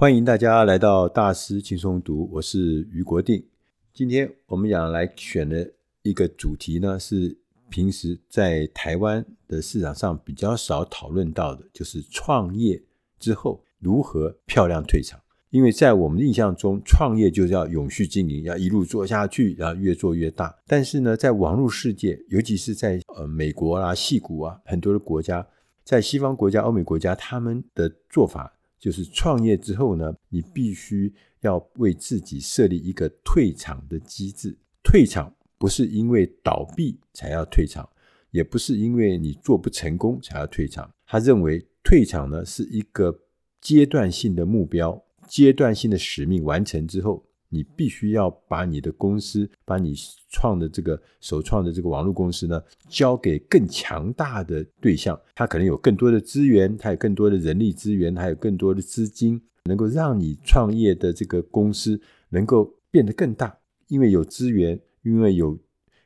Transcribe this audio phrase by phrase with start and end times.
[0.00, 3.44] 欢迎大家来到大师轻松读，我是余国定。
[3.92, 7.36] 今天我们要来选的一个主题呢，是
[7.68, 12.82] 平时在台湾的市场上比较少讨论到的，就是创业
[13.18, 15.20] 之后如何漂亮退场。
[15.50, 20.56] 因为在我们的印象中，创业就是要永续经营，要一路做下去，然后越做越大。
[20.66, 25.46] 但是呢，在网络世界，尤其是在呃美国啊、矽谷啊很多的国家，
[25.84, 28.50] 在西方国家、欧美国家，他们的做法。
[28.80, 31.12] 就是创业之后呢，你必须
[31.42, 34.56] 要为自己设立一个退场的机制。
[34.82, 37.86] 退场不是因为倒闭才要退场，
[38.30, 40.90] 也不是因为你做不成功才要退场。
[41.06, 43.20] 他认为退场呢是一个
[43.60, 47.22] 阶段性的目标、阶段性的使命完成之后，
[47.52, 49.92] 你必须要把你的公司、把你
[50.28, 55.20] 创的这个首创的这个网络公司呢，交给更强大的对象。
[55.34, 63.58] 他可能有更多的资源，他有更多的人力资源，还有更多的资金，能够让你创业的这个公司能够变得更大。
[63.88, 65.58] 因为有资源，因为有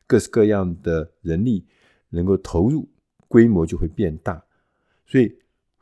[0.07, 1.67] 各式各样的人力
[2.09, 2.89] 能够投入，
[3.29, 4.43] 规模就会变大。
[5.05, 5.37] 所以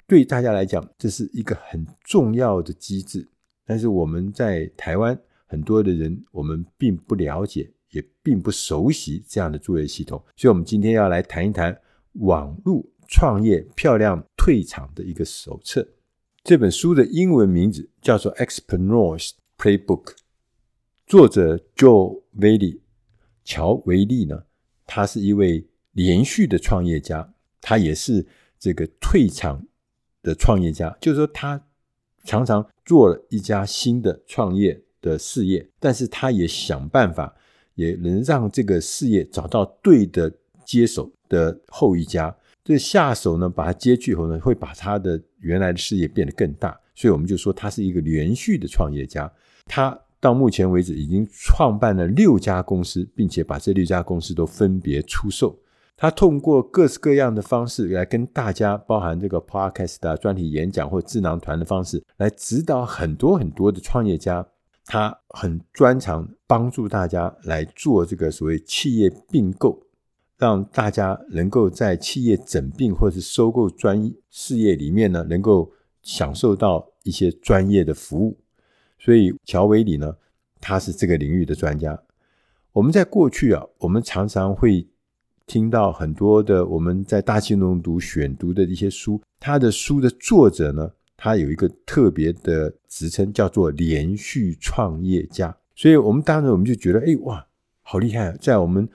[0.09, 3.29] 对大家来讲，这是一个很重要的机制。
[3.65, 5.17] 但是我们在台湾。
[5.53, 11.78] 很多的人，我们并不了解，也并不熟悉这样的作业系统，所以，我们今天要来谈一谈
[12.14, 15.86] 网络创业漂亮退场的一个手册。
[16.42, 20.05] 这本书的英文名字叫做《Expreneurs Playbook》，
[21.06, 22.80] 作者 Joe Velli，
[23.45, 24.45] 乔维利呢，
[24.86, 28.27] 他是一位连续的创业家，他也是
[28.58, 29.67] 这个退场
[30.23, 31.62] 的创业家，就是说，他
[32.25, 34.83] 常常做了一家新的创业。
[35.03, 37.34] 的事业，但是他也想办法，
[37.75, 40.33] 也能让这个事业找到对的
[40.64, 42.34] 接手的后一家。
[42.64, 46.78] 这下手呢，把他接去以后呢，会把他的原来的事业变得更大。
[46.95, 49.30] 所以我们就说他是一个连续的创业家。
[49.67, 55.58] 他到目前为止已经创办了六家公司，并且把这六家公司都分别出售。
[55.96, 64.46] 他通过各式各样的方式来跟大家，包含这个 podcast 啊、专题演讲或智囊团的方式，来指导很多很多的创业家。
[64.85, 69.87] 他很专长帮助大家来做这个所谓企业并购，
[70.37, 75.73] 让大家能够在企业整并或是收购专事业里面呢，能够
[76.03, 78.37] 享受到一些专业的服务。
[78.98, 80.17] 所以乔维里呢，
[80.61, 82.03] 他是这个领域的专家。
[82.73, 84.87] 我们在过去啊，我们常常会
[85.47, 90.92] 听到很多的我们在大轻松读选读的一些书，他的书的作者呢。
[91.25, 95.57] 他有一个特别的职称，叫做连续创业家。
[95.77, 97.47] 所以，我们当时我们就觉得，哎，哇，
[97.83, 98.37] 好厉害啊！
[98.41, 98.89] 在我们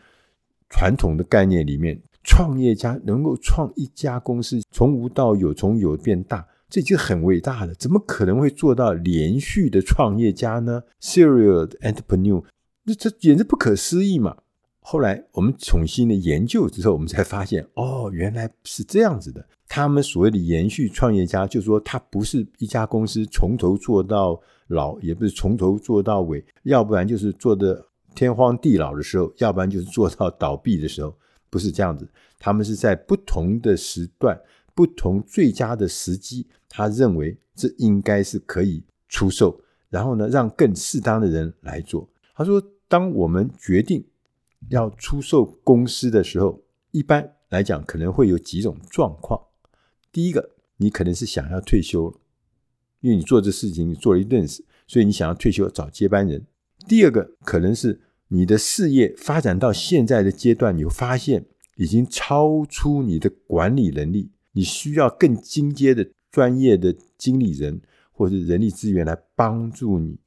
[0.69, 7.73] 传统的概念里面，创业家能够创一家公司，从无到有，从有变大，这已经很伟大了。
[7.75, 12.43] 怎么可能会做到连续的创业家呢？Serial entrepreneur，
[12.83, 14.35] 那这简直不可思议嘛！
[14.81, 19.47] 后来我们重新的研究之后，我们才发现，哦，原来是这样子的。
[19.67, 27.85] 他们所谓的延续创业家，就是说他不是一家公司从头做到老，也不是从头做到尾，要不然就是做的
[28.15, 31.13] 天荒地老的时候，要不然就是做到倒闭的时候，
[31.49, 32.07] 不是这样子。
[32.39, 34.39] 他们是在不同的时段、
[34.73, 42.07] 不同最佳的时机，他认为这应该是可以出售，然后呢，让更适当的人来做。
[42.35, 44.05] 他说，当我们决定
[44.69, 46.61] 要出售公司的时候，
[46.91, 49.41] 一般来讲可能会有几种状况。
[50.17, 52.19] 第一个，你可能是想要退休了，
[53.01, 56.43] 因为你做这事情你做了一阵子，所以你想要退休找接班人。
[56.87, 61.45] 第二个，可能是你的事业发展到现在的阶段，你会发现
[61.75, 67.79] 已经超出你的管理能力，你需要更进阶的专业的经理人
[68.11, 70.17] 或者是人力资源来帮助你，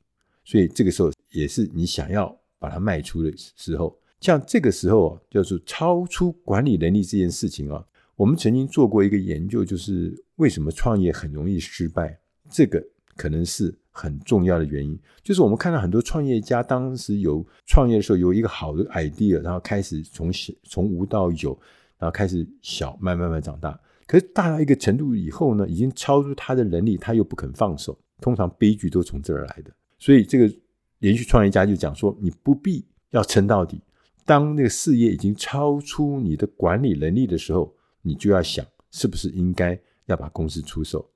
[0.44, 3.98] 所以这个时候也是你想要把它卖出的时候。
[4.20, 7.84] 像这个时候啊，就是超出管理能力这件事情啊。
[8.20, 12.20] 我们曾经做过一个研究，就是为什么创业很容易失败，
[12.50, 12.78] 这个
[13.16, 15.00] 可能是很重要的原因。
[15.22, 21.58] 就是我们看到很多创业家当时有创业的时候有一个好的 idea，然后开始从小从无到有，
[21.96, 23.80] 然后开始小，慢慢慢长大。
[24.06, 27.98] 可是大到一个程度以后呢，已经超出他的能力，他又不肯放手。
[28.20, 29.70] 通常悲剧都从这儿来的。
[29.98, 30.54] 所以这个
[30.98, 33.80] 连续创业家就讲说，你不必要撑到底。
[34.26, 41.10] 当那个事业已经超出你的管理能力的时候，你就要想，是不是应该要把公司出售？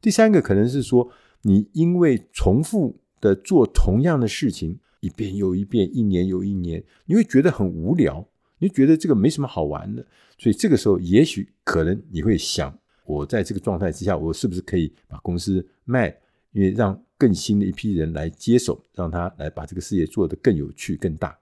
[0.00, 1.10] 第三个可能是说，
[1.42, 8.26] 你因为重复的做同样的事情，一遍又一遍，一年又一年，你会觉得很无聊，
[8.58, 10.06] 你觉得这个没什么好玩的。
[10.38, 12.76] 所以这个时候，也许可能你会想，
[13.06, 16.14] 我在这个状态之下，我是不是可以把公司卖，
[16.52, 21.38] 因为让更新的一批人来接手，让他来把这个事业做得更有趣、更大。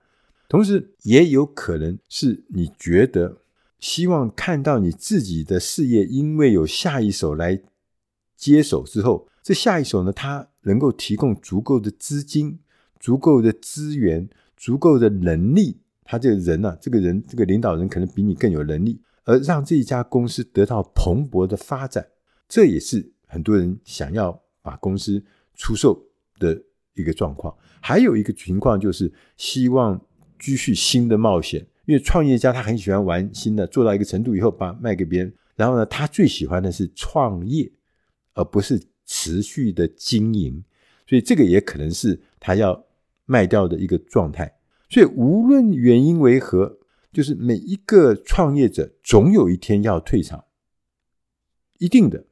[0.48, 3.38] 同时，也有可能是你觉得
[3.82, 7.60] 希望看到你自己的事业，因为有下一手来
[8.36, 12.60] 接手之后，这下一手呢，他能够提供足够的资金、
[13.00, 15.80] 足够的资源、足够的能力。
[16.04, 22.06] 他这个人啊，这个人这个领导人可能比你更有能力，而让这一家公司得到蓬勃的发展。
[22.48, 25.20] 这也是很多人想要把公司
[25.56, 26.06] 出售
[26.38, 26.62] 的
[26.94, 27.52] 一个状况。
[27.80, 30.00] 还有一个情况就是希望。
[30.44, 35.32] 继续新的冒险，因为创业家他很喜欢玩新的，做到一个程度以后把卖给别人。
[35.56, 37.70] 然后呢，他最喜欢的是创业，
[38.34, 40.64] 而不是持续的经营。
[41.06, 42.86] 所以这个也可能是他要
[43.26, 44.50] 卖掉的一个状态。
[44.88, 46.78] 所以无论原因为何，
[47.12, 50.44] 就是每一个创业者总有一天要退场，
[51.78, 52.24] 一定的。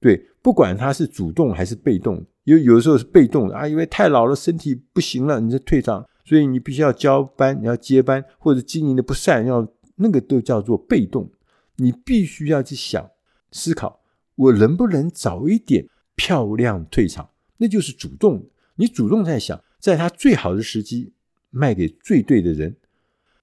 [0.00, 6.06] 对，不管他是主动还是被动，有有的时候是被动的啊，因为太老了，身体不行了，你就退场。
[6.24, 11.30] 所以你必须要交班，你要接班，或者经营的不善，要那个都叫做被动。
[11.76, 13.10] 你必须要去想、
[13.50, 14.00] 思考，
[14.36, 17.28] 我能不能早一点漂亮退场？
[17.58, 18.46] 那就是主动。
[18.76, 21.12] 你主动在想，在他最好的时机
[21.50, 22.74] 卖给最对的人。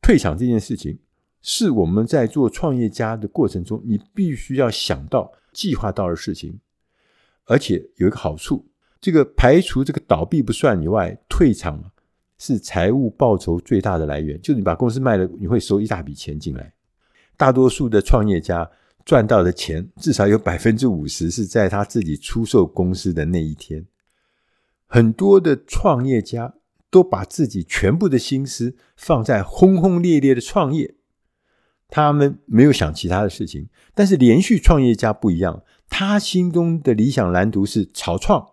[0.01, 0.97] 退场这件事情，
[1.41, 6.59] 是我们在做创业家的过程中，你必须要想到、计划到的事情。
[7.45, 8.65] 而且有一个好处，
[8.99, 11.90] 这个排除这个倒闭不算以外，退场。
[12.43, 16.73] 是财务报酬最大的来源，就是你把公司卖了，你会收一大笔钱进来。
[17.38, 18.67] 大多数的创业家
[19.05, 23.85] 赚到的钱，至少有百分之五十是在他自己出售公司的那一天。
[24.88, 26.55] 很多的创业家
[26.89, 30.95] 都把自己全部的心思放在轰轰烈烈的创业，
[31.88, 33.69] 他们没有想其他的事情。
[33.93, 38.43] 但是连续创业家不一样，他心中的理想蓝图是草创，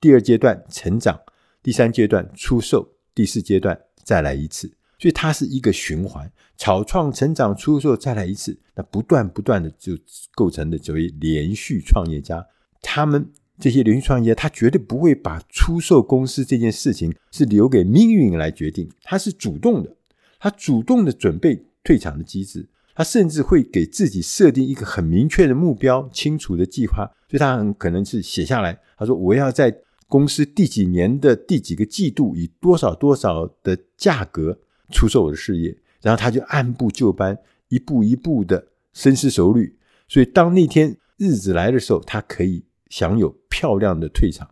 [0.00, 1.20] 第二阶段成长，
[1.62, 2.93] 第三阶段出售。
[3.14, 4.66] 第四阶段再来一次，
[4.98, 8.58] 所以它是一个循环：草创、成长、出售，再来一次。
[8.74, 9.96] 那不断不断的就
[10.34, 12.44] 构成的所谓连续创业家。
[12.82, 13.30] 他们
[13.60, 19.96] 这些连续创业家，他绝对不会把出售公司这件事情是留给命运来决定，他是主动的，
[20.40, 27.08] 他主动的准备退场的机制，他甚至会给自己设定一个很明确的目标、清楚的计划。
[27.28, 29.74] 所以他很可能是写下来，他说：“我要在。”
[30.14, 34.56] 公司第几年的第几个季度，以多少多少的价格
[34.92, 39.76] 出售我的事业，然后他就按部就班，一步一步的深思熟虑。
[40.06, 44.48] 所以当那天日子来的时候，他可以享有漂亮的退场。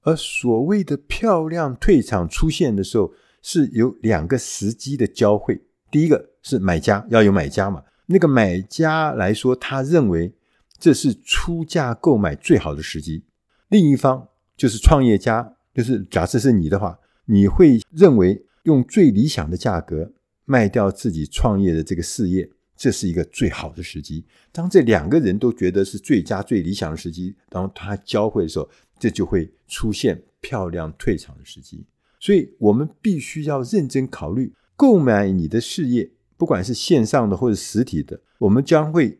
[0.00, 5.62] 而所谓的漂亮退场出现的时候，是有两个时机的交汇。
[5.92, 10.34] 第一个是买家要有买家嘛，那个买家来说，他认为
[10.76, 13.22] 这是出价购买最好的时机。
[13.68, 14.26] 另一方。
[14.56, 20.12] 就是创业家，就是假设是你的话，你会认为用最理想的价格
[20.44, 24.24] 卖掉自己创业的这个事业，这是一个最好的时机。
[24.52, 28.68] 当这两个人都觉得是最佳、最理想的时机，当他交汇的时候，
[28.98, 31.84] 这就会出现漂亮退场的时机。
[32.20, 39.18] 所以，我们必须要认真考虑购买你的事业，不管是线上的或者实体的，我们将会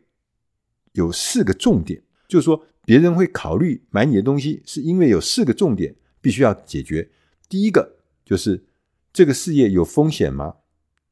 [0.93, 2.65] 有四个重点，就是说。
[2.85, 7.09] 别人会考虑买你的东西，是因为有四个重点必须要解决。
[7.49, 8.65] 第一个就是
[9.11, 10.55] 这个事业有风险吗？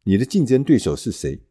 [0.04, 1.42] 你的竞争对手是谁？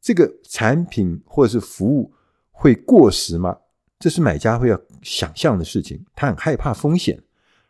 [0.00, 2.12] 这个产品或者是服务
[2.50, 3.58] 会过时吗？
[3.98, 6.04] 这是买家会要想象的事情。
[6.14, 7.22] 他很害怕风险，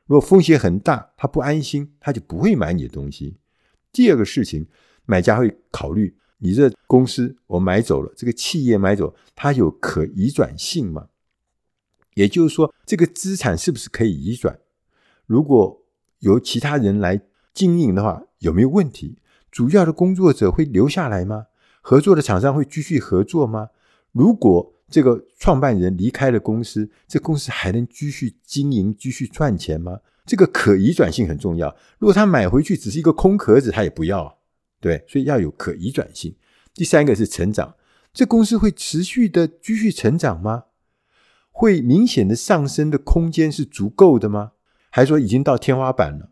[0.07, 3.37] 如果风险很大，他不安心，他就不会买你的东西。
[3.93, 4.67] 第二个事情，
[5.05, 11.09] 买家会考虑你这公司我买走了，这个企业买走，它有可移转性吗？
[12.17, 14.59] 也就是说，这个资产是不是可以移转？
[15.27, 15.83] 如果
[16.21, 17.21] 由其他人来
[17.53, 19.19] 经营的话，有没有问题？
[19.51, 21.47] 主要的工作者会留下来吗？
[21.83, 23.69] 合作的厂商会继续合作吗？
[24.13, 30.01] 如果这个创办人离开了公司，这公司还能继续经营、继续赚钱吗？
[30.25, 31.69] 这个可移转性很重要。
[31.99, 34.39] 如果他买回去只是一个空壳子，他也不要，
[34.81, 36.35] 对，所以要有可移转性。
[36.73, 37.75] 第三个是成长，
[38.15, 40.65] 这公司会持续的继续成长吗？
[41.59, 44.53] 会明显的上升的空间是足够的吗？
[44.91, 46.29] 还是说已经到天花板了？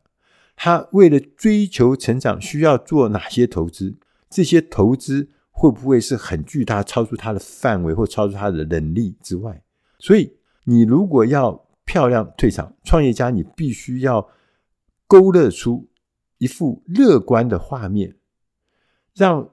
[0.54, 3.96] 他为了追求成长，需要做哪些投资？
[4.28, 9.62] 这些投资会不会是很巨大，超出他的范围或超出他的能力之外？
[9.98, 14.28] 所以，你如果要漂亮退场，创业家你必须要
[15.06, 15.88] 勾勒出
[16.36, 18.16] 一幅乐观的画面，
[19.14, 19.48] 让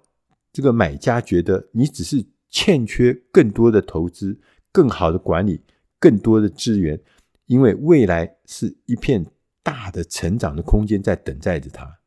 [0.52, 4.38] 这个买家觉得你只是欠缺更多的投资。
[4.72, 5.62] 更好的管理，
[6.00, 7.00] 更多的资源，
[7.48, 9.26] 因为未来是一片
[9.62, 12.00] 大的成长的空间在等待着他。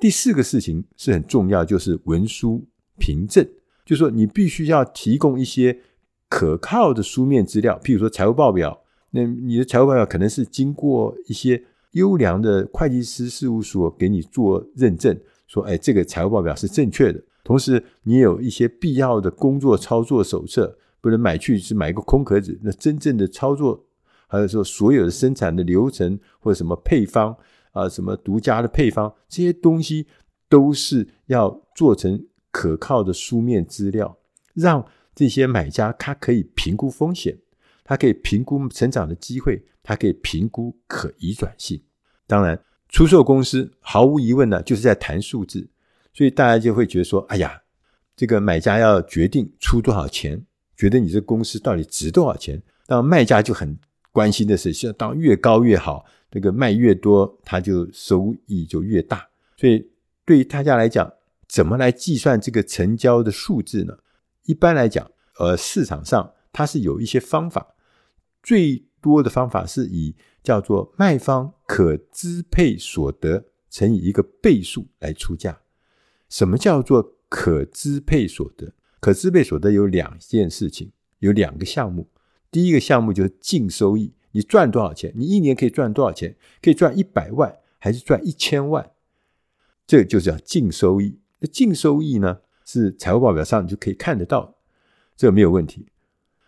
[0.00, 2.66] 第四个事情是很重要，就是文书
[2.98, 3.44] 凭证，
[3.84, 5.80] 就是说你必须要提供一些
[6.28, 8.82] 可靠的书面资料，譬如说财务报表。
[9.10, 17.22] 那你的财务报表可能是经过一些优良的会计师事务所给你做认证，说，哎，这个财务报表是正确的。
[17.42, 22.58] 同时，你有一些必要的工作操作手册，不能买去是买一个空壳子。
[22.62, 23.86] 那真正的操作，
[24.26, 27.36] 还有说所有的生产的流程或者什么配方
[27.72, 30.06] 啊，什么独家的配方，这些东西
[30.48, 34.18] 都是要做成可靠的书面资料，
[34.54, 37.38] 让这些买家他可以评估风险。
[37.84, 41.82] 他可以评估成长的机会，他可以评估可移转性。
[42.26, 45.70] 当然，出售公司毫无疑问呢，就是在谈数字，
[46.12, 47.62] 所以大家就会觉得说：“哎呀，
[48.14, 50.44] 这个买家要决定出多少钱，
[50.78, 53.78] 觉得你这公司到底值多少钱。”那卖家就很
[54.12, 59.28] 关心的是，是当越高越好，这个卖越多，它就收益就越大。
[59.58, 59.90] 所以
[60.24, 61.12] 对于大家来讲，
[61.46, 63.98] 怎么来计算这个成交的数字呢？
[64.44, 67.74] 一般来讲，呃，市场上它是有一些方法。
[68.42, 75.60] 最多的方法是以叫做卖方可支配所得乘以一个倍数来出价。
[76.30, 78.72] 什么叫做可支配所得？
[79.00, 82.08] 可支配所得有两件事情，有两个项目。
[82.50, 85.12] 第一个项目就是净收益，你赚多少钱？
[85.14, 86.36] 你一年可以赚多少钱？
[86.62, 88.90] 可以赚一百万还是赚一千万？
[89.86, 91.18] 这个就叫净收益。
[91.40, 94.56] 那净收益呢，是财务报表上你就可以看得到，
[95.16, 95.86] 这没有问题。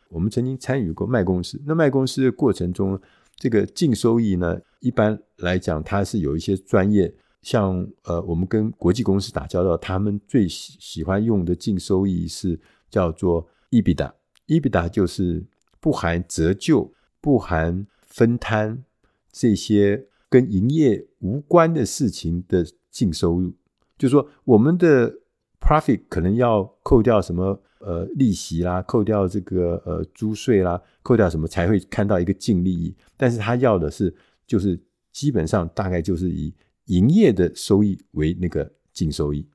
[0.08, 3.00] 我们曾经参与过卖公司，那卖公司的过程中，
[3.36, 12.58] 这个净收益呢，一般来讲，它是有一些专业，像呃，我们跟国际公司打交道，他们最喜喜欢用的净收益是
[12.90, 15.44] 叫做 EBITDA，EBITDA 就是
[15.80, 18.84] 不含折旧、不含分摊
[19.30, 23.52] 这些跟营业无关的事情的净收入，
[23.98, 25.12] 就是说我们的
[25.60, 27.62] profit 可能要扣掉什么。
[27.82, 32.94] 呃，利息啦，扣掉这个呃租税啦，扣掉什么才会看到一个净利益？
[33.16, 34.14] 但是他要的是，
[34.46, 34.78] 就是
[35.12, 36.54] 基本上大概就是以
[36.90, 39.48] 营业的收益为那个净收益。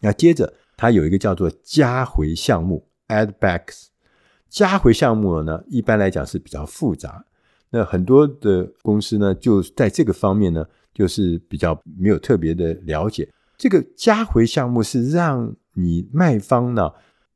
[0.00, 3.86] 那接着它有一个叫做加回项目 （add backs）。
[4.48, 7.24] 加回项目呢，一般来讲是比较复杂。
[7.70, 13.28] 那很多的公司呢，就在这个方面呢，就是比较没有特别的了解。
[13.56, 16.90] 这个加回项目是让你卖方呢。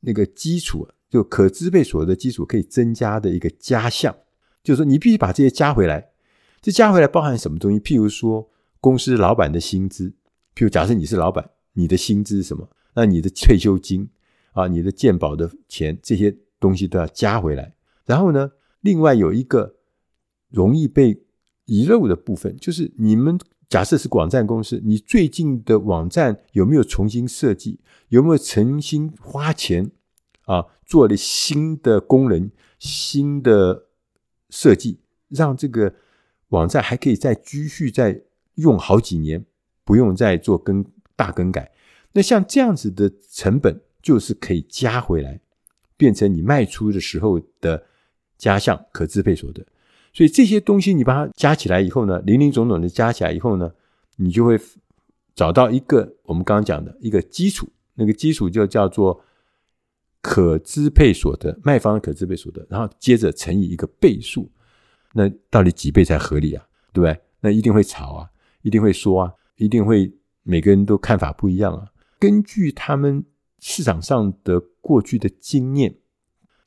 [0.07, 4.15] 那个基础就可支配所得基础可以增加的一个加项，
[4.63, 6.11] 就是说你必须把这些加回来。
[6.61, 7.79] 这加回来包含什么东西？
[7.81, 8.51] 譬如说
[8.85, 10.11] 公司老板的薪资，
[10.55, 12.69] 譬如假设你是老板，你的薪资是什么？
[12.95, 14.07] 那你的退休金
[14.53, 17.75] 啊，你的健保的钱，这些东西都要加回来。
[18.05, 18.51] 然后呢，
[18.83, 19.77] 另外有一个
[20.51, 21.25] 容易被
[21.65, 23.39] 遗漏的部分，就是你们。
[23.67, 27.81] 假设是网站公司，你最近的网站有没有重新设计？
[28.09, 29.91] 有没有重新花钱
[30.43, 33.87] 啊，做了新的功能、新的
[34.51, 35.95] 设计，让这个
[36.49, 38.23] 网站还可以再继续再
[38.57, 39.45] 用好几年，
[39.85, 40.85] 不用再做更
[41.17, 41.73] 大更改？
[42.13, 45.41] 那像这样子的成本，就是可以加回来，
[45.97, 47.85] 变成你卖出的时候的
[48.39, 49.65] 加项可支配所得。
[50.13, 53.73] 所以这些东西你把它加起来以后呢，林林总总的加起来以后呢，
[54.17, 54.57] 你就会
[55.35, 59.21] 找到一个我们刚刚讲的一个基础，那个基础就叫做
[60.23, 64.49] 可支配所得，卖方的可支配所得，然后接着乘以一个倍数，
[65.15, 66.65] 那到底几倍才合理啊？
[66.93, 67.21] 对不对？
[67.41, 68.31] 那一定会吵啊，
[68.65, 70.11] 一定会说啊，一定会
[70.43, 71.87] 每个人都看法不一样啊。
[72.19, 73.23] 根据他们
[73.61, 75.95] 市场上的过去的经验，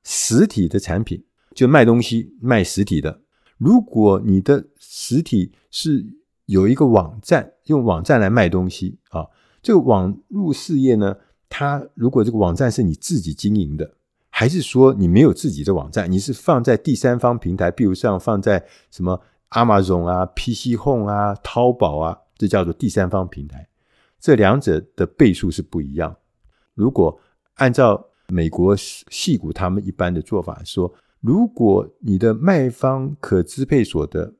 [0.03, 1.25] 实体的产品
[1.55, 3.21] 就卖东西卖实体的。
[3.57, 6.05] 如果你的实体是
[6.45, 9.25] 有一个网站，用网站来卖东西啊，
[9.63, 11.17] 这个网络事业呢，
[11.49, 13.95] 它如果这个网站是你自己经营的，
[14.29, 19.19] 还是说你没有自己的网站，你是放在第三方平台，比如像放在什么
[19.51, 23.67] Amazon 啊、PC Home 啊、淘宝啊，这叫做第三方平台，
[24.19, 26.15] 这两者的倍数是不一样。
[26.73, 27.19] 如果
[27.55, 30.93] 按照美国戏股他们一般的做法说。
[31.19, 34.35] 如果你的卖方可支配所得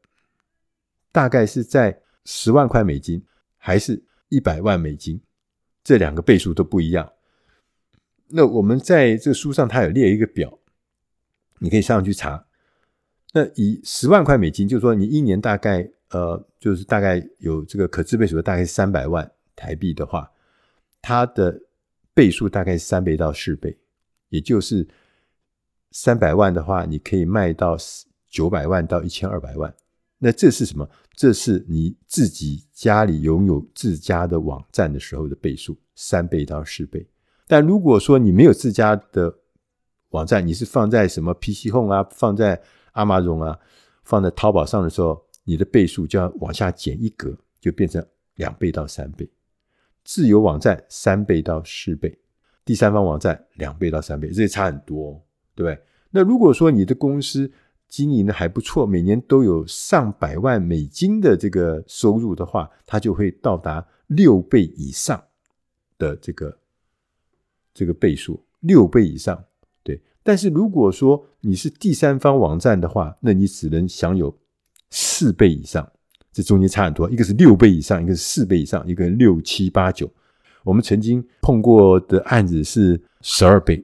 [1.11, 3.25] 大概是在十万块美金，
[3.57, 5.19] 还是一百万美金，
[5.83, 7.11] 这两个倍数都不一样。
[8.27, 10.59] 那我们在这个书上，它有列一个表，
[11.57, 12.45] 你可以上去查。
[13.37, 20.31] 那以十万块美金，就是说你一年大概呃，就是大概有这个可支配所得大概三百万台币的话，
[21.01, 21.61] 它的
[22.13, 23.77] 倍数大概是三倍到四倍，
[24.29, 24.87] 也就是。
[25.89, 27.75] 三百万的话，你可以卖到
[28.29, 29.73] 九百万到一千二百万，
[30.19, 30.87] 那这是什么？
[31.15, 37.07] 这是你自己家里拥有自家的网站的时候的倍数，三倍到四倍。
[37.47, 39.33] 但如果说你没有自家的
[40.09, 42.61] 网站，你是放在什么 PC Home 啊，放在
[42.97, 43.57] Amazon 啊，
[44.03, 49.29] 放在淘宝上的时候，你的倍数就要往下减一格，就变成两倍到三倍。
[50.03, 52.17] 自由网站三倍到四倍，
[52.65, 55.21] 第三方网站两倍到三倍，这也差很多，
[55.55, 55.83] 对不对？
[56.09, 57.51] 那如果说你的公司
[57.87, 65.21] 经营的还不错，每年都有上百万美金的这个收入的话，它就会到达六倍以上
[65.97, 66.57] 的这个
[67.73, 69.43] 这个倍数，六倍以上。
[70.27, 74.37] 但是如果说你是第三方网站的话，那你只能享有
[74.89, 75.89] 四倍以上。
[76.33, 80.11] 这中间差很多，一个是六倍以上，一个是四倍以上，一个六七八九。
[80.65, 83.81] 我们曾经碰过的案子是十二倍，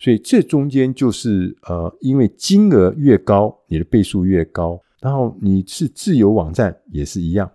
[0.00, 4.80] 所以这中间就是呃，因为金额越高，你的倍数越高。
[5.00, 7.48] 然后你是自由网站也是一样。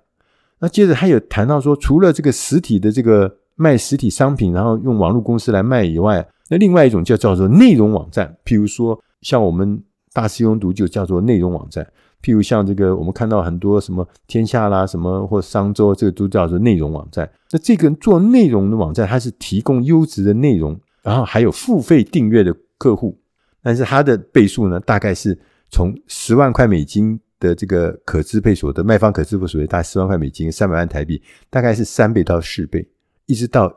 [0.59, 11.87] 那接着还有谈到说，除了这个实体的这个卖实体商品，然后用网络公司来卖以外，那另外一种叫叫做内容网站，譬如说像我们大师兄读就叫做内容网站。
[12.21, 17.29] 譬如像这个，我们看到很多什么天下啦，什么或商周，这个都叫做内容网站。
[17.51, 23.17] 那这个做内容的网站，它是提供优质的内容，然后还有付费订阅的客户。
[23.63, 25.39] 但是它的倍数呢，大概是
[25.69, 32.85] 从十万块美金的这个可支配所得，卖方可支配所得大概十万块美金，三百万台币，大概是三倍到四倍，
[33.27, 33.73] 一直到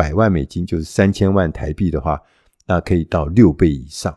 [0.00, 2.18] 百万美金，就是三千万台币的话，
[2.66, 4.16] 那可以到六倍以上。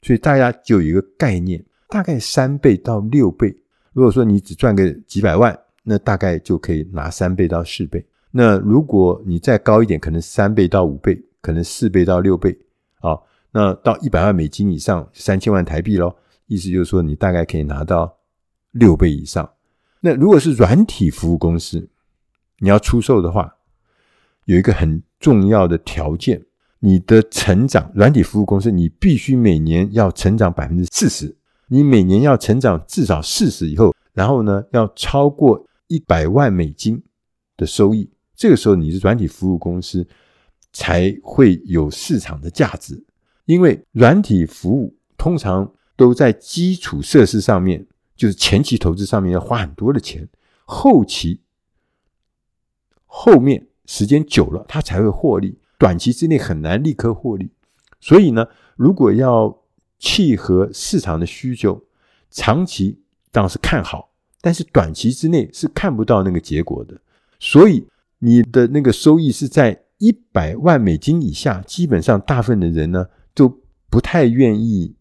[0.00, 1.62] 所以大家就有一个概念。
[1.88, 3.54] 大概三倍到六倍。
[3.92, 8.04] 如果说你只赚个几百万，那大概就可以拿三倍到四倍。
[8.32, 12.58] 那如果你再高一点，可能三倍到五倍，可能四倍到六倍。
[13.00, 13.16] 啊，
[13.52, 16.16] 那到一百万美金以上，三千万台币咯。
[16.46, 18.18] 意思就是说，你大概可以拿到
[18.72, 19.48] 六倍以上。
[20.00, 21.88] 那如果是软体服务公司，
[22.58, 23.54] 你要出售的话，
[24.44, 26.42] 有一个很重要的条件，
[26.80, 31.36] 你的成长，软体服务公司你必须每年要成长百分之四十。
[31.68, 37.02] 你每年要成长至少四十以后，然后呢，要超过一百万美金
[37.56, 40.06] 的收益，这个时候你是软体服务公司
[40.72, 43.02] 才会有市场的价值。
[43.46, 50.28] 因为软体服务通常都在基础设施上面，就是前期投资上面要花很多的钱，
[50.66, 51.40] 后期
[53.06, 57.50] 后面时间久了它才会获利，短期之内很难立刻获利。
[58.00, 59.62] 所以呢，如果要
[59.98, 61.82] 契合市场的需求，
[62.30, 67.00] 长期当然是看好，但是短期之内是看不到那个结果的。
[67.38, 67.86] 所以
[68.18, 73.48] 你的那个收益是在一百万美金以下，基本上大部分的人呢都
[73.88, 74.96] 不太愿意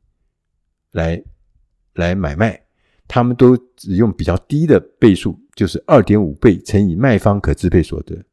[0.92, 1.24] 来
[1.94, 2.66] 来买卖，
[3.08, 8.24] 他们都只用比较低的倍数，就是二点五倍乘以卖方可支配所得。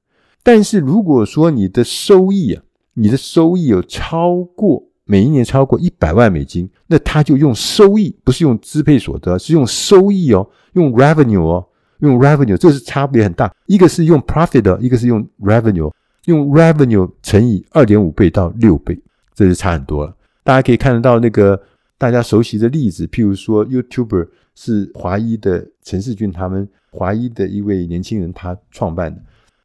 [0.43, 2.63] 但是如果说你的收益啊，
[2.95, 4.85] 你的收益有超过。
[5.07, 11.67] 每一年超过一百万美金，那他就用收益，不是用支配所得，是用收益哦，用 revenue 哦，
[11.99, 13.53] 用 revenue，这是差别很大。
[13.67, 15.91] 一个是用 profit，一个是用 revenue，
[16.27, 18.97] 用 revenue 乘以二点五倍到六倍，
[19.35, 20.15] 这就差很多了。
[20.45, 21.61] 大家可以看得到那个
[21.99, 29.21] 大家熟悉的例子，譬如说 YouTuber 是华裔的陈士骏，他们华裔的一位年轻人他创办的，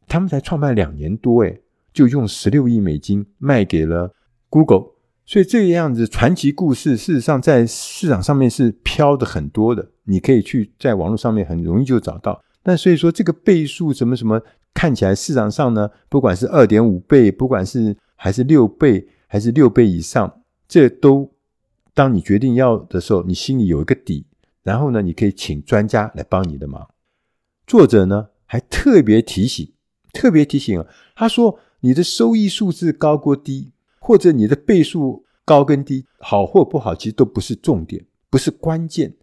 [0.07, 1.61] 他们才创办两年多，诶，
[1.93, 4.13] 就用十六亿美金卖给了
[4.49, 4.95] Google。
[5.25, 12.43] 所以这个样子传奇故事，事实上在市场上面是飘的很多的，你可以去在网络上面很容易就找到。
[12.61, 14.39] 但所以说这个倍数什么什么，
[14.73, 21.31] 看起来市场上呢，不管是二点五倍，不管是还是六倍，还是六倍以上，这都
[21.93, 24.27] 当你决定要的时候，你心里有一个底，
[24.61, 26.87] 然后呢，你可以请专家来帮你的忙。
[27.65, 29.71] 作者呢还特别提醒，
[30.15, 33.73] 特别提醒啊，他说你的收益数字高过低。
[34.07, 39.15] 或者你的倍数高跟低，好或不好，其实都不是重点，不是关键。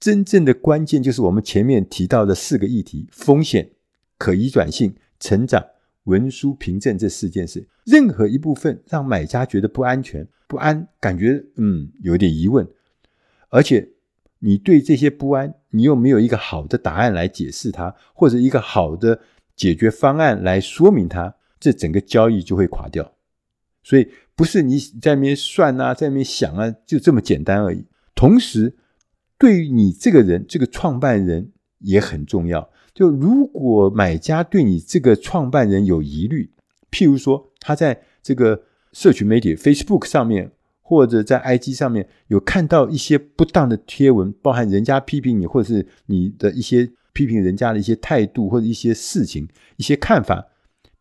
[0.00, 3.72] 真正的关键就是我们前面提到的四个议题：风险、
[4.16, 5.62] 可移转性、成长、
[6.04, 7.68] 文书凭证这四件事。
[7.84, 12.66] 任何一部分让买家觉得不安全、不安，感觉嗯有点疑问，
[13.50, 13.86] 而且
[14.38, 19.20] 你对这些不安，你又没有一个好的答案来解释它，或者一个好的
[19.56, 23.14] 解决方案来说明它，这整个交易就会垮掉。
[23.82, 27.86] 所以不是你在那边算啊，在那边想啊，就这么简单而已。
[28.14, 28.76] 同时，
[29.38, 32.70] 对于你这个人，这个创办人也很重要。
[32.92, 36.50] 就如果买家对你这个创办人有疑虑，
[36.90, 49.48] 譬如说他在这个社群媒体 Facebook 上面，或者在 IG 上面有看到一些不当的贴文，包含人家批评你，或者是你的一些批评人家的一些态度或者一些事情、
[49.78, 50.46] 一些看法，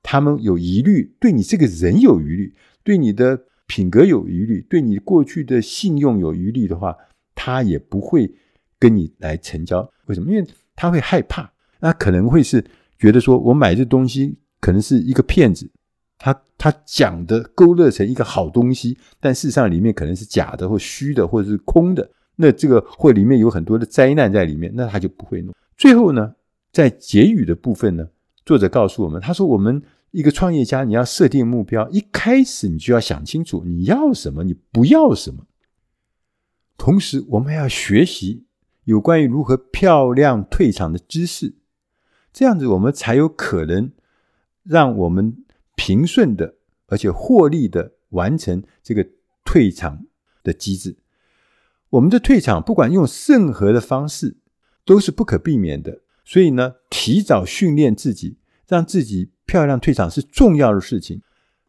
[0.01, 6.95] 他们有疑虑，对你这个人有疑虑，对你的品格有疑虑，对你过去的信用有疑虑的话，
[7.36, 8.34] 他也不会
[8.80, 9.86] 跟你来成交。
[10.06, 10.32] 为什么？
[10.32, 11.51] 因为他会害怕，
[11.82, 12.63] 那可能会是
[12.97, 15.69] 觉得说我买这东西可能是一个骗子。
[16.17, 22.10] 他他讲的勾勒成一个好东西，但事实上里面可能是假的或虚的或者是空的。
[22.38, 25.54] 那这个或里面有很多的灾难在里面，那他就不会弄。
[25.77, 26.35] 最后呢，
[26.71, 28.09] 在结语的部分呢，
[28.45, 35.45] 作者告诉我们，他说：“我们一个创业家，你要设定目标，一开始你就要想清楚你要什么，你不要什么。
[36.77, 38.45] 同时，我们还要学习
[38.85, 41.55] 有关于如何漂亮退场的知识，
[42.31, 43.91] 这样子我们才有可能
[44.63, 45.38] 让我们。”
[45.77, 46.55] 平顺的，
[46.88, 49.05] 而且获利的完成这个
[49.43, 50.05] 退场
[50.41, 50.95] 的机制。
[51.89, 54.38] 我们的退场，不管用任何的方式，
[54.85, 56.01] 都是不可避免的。
[56.23, 61.21] 所以呢，提早训练自己，让自己漂亮退场是重要的事情。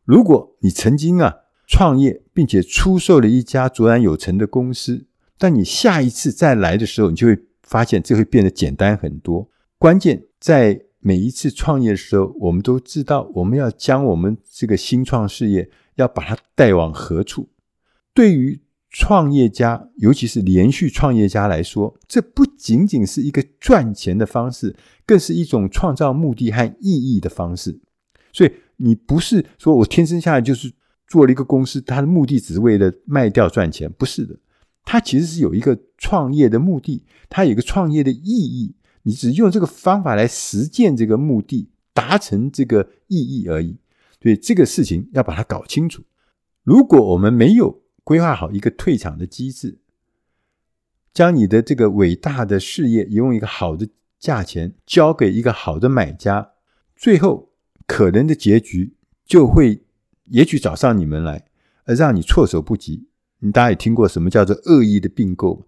[0.04, 1.34] 如果你曾经啊
[1.66, 5.06] 创业，并且出售了一家卓然有成的公司，
[5.38, 9.48] 但你下一次再来的时候，你就会发现这会变得简单很多。
[9.78, 10.82] 关键在。
[10.98, 17.48] 每一次创业的时候，我们都知道我们要将我们这个新创事业要把它带往何处。
[18.12, 18.60] 对于
[18.98, 27.78] 创业家，尤其是连续创业家来说，这不仅仅是一个赚钱的方式，更是一种创造目的和意义的方式。
[28.32, 30.72] 所以，你不是说我天生下来就是
[31.06, 34.34] 做了一个公司，它的目的只是为了卖掉赚钱，不是的。
[34.82, 38.74] 它其实是有一个创业的目的，它有一个创业的意义。
[39.02, 43.76] 你只用这个方法来实践这个目的，达成这个意义而已。
[44.22, 46.02] 所以这个事情要把它搞清楚。
[46.64, 49.80] 如果我们没有规划好一个退场的机制，
[51.12, 53.88] 将你的这个伟大的事业用一个好的
[54.20, 56.52] 价钱交给一个好的买家，
[56.94, 57.50] 最后
[57.84, 59.82] 可能的结局就会，
[60.26, 61.46] 也许找上你们来，
[61.86, 63.08] 而让你措手不及。
[63.40, 65.66] 你大家也听过什么叫做恶意的并购？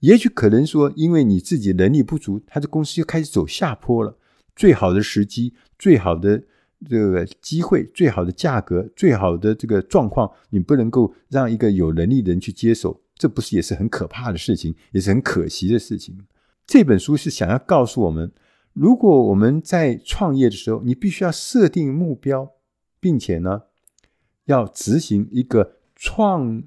[0.00, 4.18] 也许可能说，因为你自己能力不足，他的公司就开始走下坡了。
[4.54, 6.42] 最好的时机、最好的
[6.86, 16.26] 这个机会、最好的价格、最好的这个状况，你不能够让一个有能力的人去接手，这不是也是很可怕的事情，也是很可惜的事情。
[16.66, 18.30] 这本书是想要告诉我们，
[18.74, 22.52] 如果我们在创业的时候，你必须要设定目标，
[23.00, 23.62] 并且呢，
[24.44, 26.62] 要执行一个创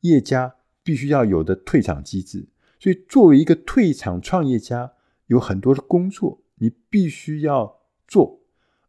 [0.00, 2.48] 业家必须要有的退场机制。
[2.80, 4.92] 所以，作为一个退场创业家，
[5.26, 8.40] 有很多的工作你必须要做，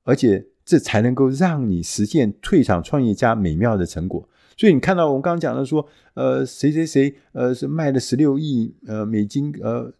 [0.07, 4.27] 而且这才能够让你实现退场创业家美妙的成果。
[4.55, 9.93] 所以，你看到我们刚刚讲的说，呃，谁谁谁，呃，是卖了十六亿呃美金，呃，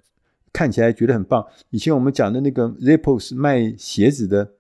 [0.54, 1.46] 看起来觉得很棒。
[1.72, 4.54] 以前我们讲的那个 Zappos 卖鞋子的，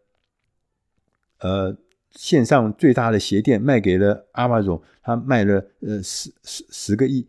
[1.39, 1.77] 呃，
[2.11, 7.27] 线上最大的鞋店卖给了 Amazon，他卖了呃十十十个亿。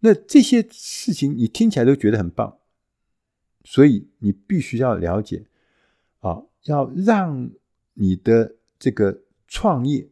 [0.00, 2.58] 那这些事情你听起来都觉得很棒，
[3.64, 5.46] 所以你必须要了解
[6.20, 7.50] 啊，要让
[7.94, 10.08] 你的这个创业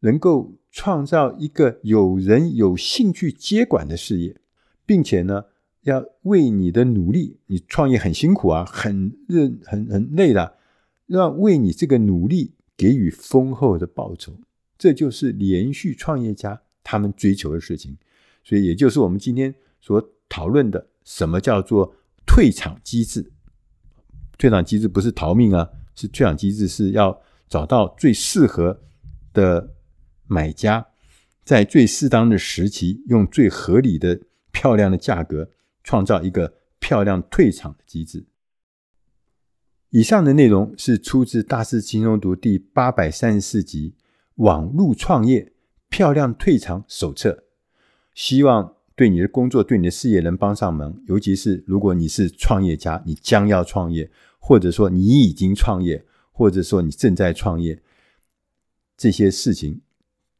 [0.00, 4.36] 能够创造一个有人有兴趣接管的事业，
[4.84, 5.44] 并且呢，
[5.82, 10.56] 要为你的努力，你创业很辛苦啊，很认很很累的，
[11.06, 14.38] 要为你这个努力给予丰厚的报酬，
[14.76, 17.96] 这就是连续创业家他们追求的事情。
[18.44, 21.94] 所以，也就是我们今天所讨论的，什么叫做
[22.26, 23.30] 退场机制？
[24.42, 28.80] 退场机制不是逃命啊，是退场机制是要找到最适合
[29.32, 29.72] 的
[30.26, 30.84] 买家，
[31.44, 35.48] 在最适当的时期，用最合理的、漂亮的价格，
[35.84, 38.26] 创造一个漂亮退场的机制。
[39.90, 43.94] 以上的内容是出自《大师轻松读》第八百三十四集
[44.42, 45.52] 《网络创业
[45.88, 47.30] 漂亮退场手册》。
[48.12, 54.10] 希望对你的工作、对你的事业能帮上忙，尤其是如果你是创业家，你将要创业，
[54.44, 57.80] 或者说你已经创业，或者说你正在创业，
[58.96, 59.80] 这些事情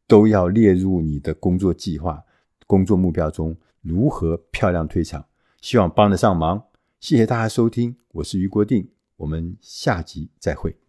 [0.09, 2.25] 都要列入你的工作计划、
[2.67, 3.57] 工作目标中。
[3.81, 5.25] 如何漂亮退场？
[5.61, 6.65] 希望帮得上忙。
[6.99, 8.89] 谢谢大家收听，我是余国定，
[9.19, 10.83] 我们下集再会。